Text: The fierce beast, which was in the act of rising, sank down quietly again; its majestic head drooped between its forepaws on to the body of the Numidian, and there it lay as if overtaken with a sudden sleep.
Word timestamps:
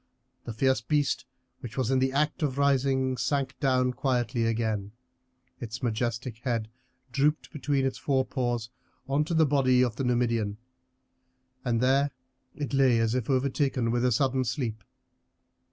The 0.45 0.53
fierce 0.53 0.81
beast, 0.81 1.25
which 1.59 1.77
was 1.77 1.91
in 1.91 1.99
the 1.99 2.11
act 2.11 2.41
of 2.41 2.57
rising, 2.57 3.17
sank 3.17 3.53
down 3.59 3.93
quietly 3.93 4.47
again; 4.47 4.93
its 5.59 5.83
majestic 5.83 6.37
head 6.39 6.69
drooped 7.11 7.53
between 7.53 7.85
its 7.85 7.99
forepaws 7.99 8.71
on 9.07 9.25
to 9.25 9.35
the 9.35 9.45
body 9.45 9.83
of 9.83 9.97
the 9.97 10.03
Numidian, 10.03 10.57
and 11.63 11.81
there 11.81 12.09
it 12.55 12.73
lay 12.73 12.97
as 12.97 13.13
if 13.13 13.29
overtaken 13.29 13.91
with 13.91 14.03
a 14.03 14.11
sudden 14.11 14.43
sleep. 14.43 14.83